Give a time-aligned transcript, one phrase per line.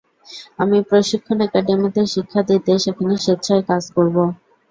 [0.59, 4.15] আমি প্রশিক্ষণ একাডেমিতে শিক্ষা দিতে সেখানে স্বেচ্ছায় কাজ করব।